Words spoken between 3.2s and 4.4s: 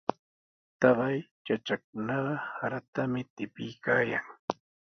tipiykaayan.